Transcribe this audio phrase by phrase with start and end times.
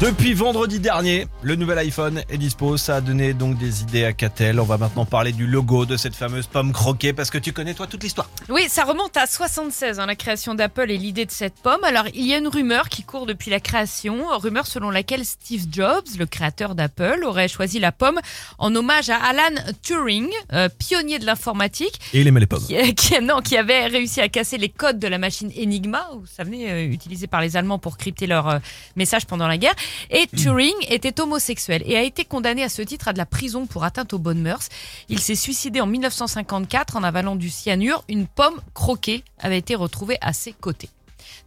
[0.00, 2.76] Depuis vendredi dernier, le nouvel iPhone est dispo.
[2.76, 4.60] Ça a donné donc des idées à Catel.
[4.60, 7.74] On va maintenant parler du logo de cette fameuse pomme croquée parce que tu connais
[7.74, 8.30] toi toute l'histoire.
[8.48, 11.82] Oui, ça remonte à 76, hein, la création d'Apple et l'idée de cette pomme.
[11.82, 15.64] Alors, il y a une rumeur qui court depuis la création, rumeur selon laquelle Steve
[15.68, 18.20] Jobs, le créateur d'Apple, aurait choisi la pomme
[18.58, 22.64] en hommage à Alan Turing, euh, pionnier de l'informatique, Et il aimait les pommes.
[22.64, 26.26] qui, qui- non, qui avait réussi à casser les codes de la machine Enigma, vous
[26.26, 28.58] savez, euh, utilisée par les Allemands pour crypter leurs euh,
[28.94, 29.74] messages pendant la guerre.
[30.10, 33.66] Et Turing était homosexuel et a été condamné à ce titre à de la prison
[33.66, 34.68] pour atteinte aux bonnes mœurs.
[35.08, 38.04] Il s'est suicidé en 1954 en avalant du cyanure.
[38.08, 40.90] Une pomme croquée avait été retrouvée à ses côtés.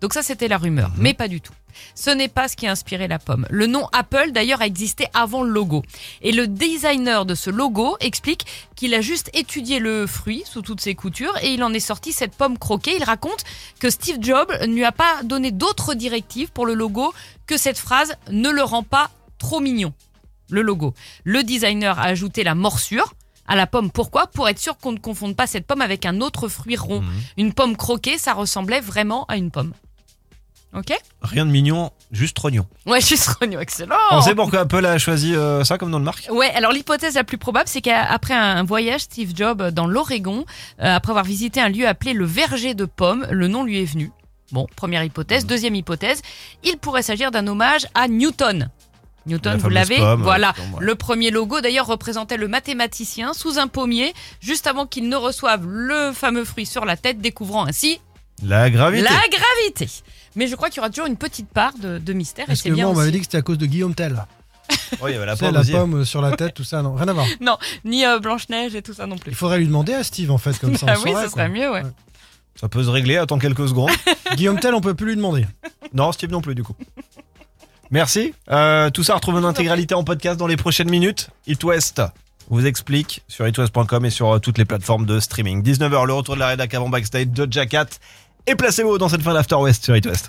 [0.00, 1.52] Donc ça, c'était la rumeur, mais pas du tout.
[1.94, 3.46] Ce n'est pas ce qui a inspiré la pomme.
[3.50, 5.82] Le nom Apple, d'ailleurs, a existé avant le logo.
[6.22, 8.46] Et le designer de ce logo explique
[8.76, 12.12] qu'il a juste étudié le fruit sous toutes ses coutures et il en est sorti
[12.12, 12.96] cette pomme croquée.
[12.96, 13.44] Il raconte
[13.78, 17.12] que Steve Jobs ne lui a pas donné d'autres directives pour le logo
[17.46, 19.92] que cette phrase ne le rend pas trop mignon.
[20.50, 20.94] Le logo.
[21.24, 23.14] Le designer a ajouté la morsure
[23.50, 23.90] à la pomme.
[23.90, 27.02] Pourquoi Pour être sûr qu'on ne confonde pas cette pomme avec un autre fruit rond.
[27.36, 29.74] Une pomme croquée, ça ressemblait vraiment à une pomme.
[30.72, 32.64] Ok Rien de mignon, juste rognon.
[32.86, 33.96] Ouais, suis rognon, excellent.
[34.12, 37.16] On sait pourquoi Apple a choisi euh, ça comme nom de marque Ouais, alors l'hypothèse
[37.16, 40.44] la plus probable, c'est qu'après un voyage, Steve Jobs dans l'Oregon,
[40.80, 43.84] euh, après avoir visité un lieu appelé le verger de pommes, le nom lui est
[43.84, 44.12] venu.
[44.52, 45.44] Bon, première hypothèse.
[45.44, 46.22] Deuxième hypothèse,
[46.62, 48.70] il pourrait s'agir d'un hommage à Newton.
[49.26, 50.54] Newton, La vous l'avez pomme, Voilà.
[50.58, 50.84] euh, ouais.
[50.86, 55.66] Le premier logo, d'ailleurs, représentait le mathématicien sous un pommier, juste avant qu'il ne reçoive
[55.66, 58.00] le fameux fruit sur la tête, découvrant ainsi
[58.42, 59.02] La gravité.
[59.04, 59.88] la gravité.
[60.36, 62.60] Mais je crois qu'il y aura toujours une petite part de, de mystère, et Parce
[62.60, 64.24] c'est que bien moi, on m'avait dit que c'était à cause de Guillaume Tell.
[65.02, 67.08] Oh, il y avait la pomme la pomme sur la tête, tout ça, non, rien
[67.08, 67.26] à voir.
[67.40, 69.32] Non, ni euh, Blanche-Neige et tout ça non plus.
[69.32, 70.86] Il faudrait lui demander à Steve, en fait, comme ça.
[70.88, 71.82] Ah on oui, saurait, ce serait mieux, ouais.
[71.82, 71.90] Ouais.
[72.60, 73.90] Ça peut se régler, attends quelques secondes.
[74.36, 75.46] Guillaume Tell, on peut plus lui demander.
[75.92, 76.74] non, Steve non plus du coup.
[77.90, 78.34] Merci.
[78.50, 81.30] Euh, tout ça retrouve en intégralité en podcast dans les prochaines minutes.
[81.46, 82.02] It West
[82.48, 85.62] vous explique sur itwest.com et sur euh, toutes les plateformes de streaming.
[85.62, 88.00] 19h, le retour de la rédac avant backstage de Jacket.
[88.46, 90.26] Et placez-vous dans cette fin d'After West sur It West.